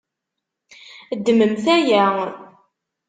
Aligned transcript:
Ddmemt 1.17 1.65
aya. 1.75 2.05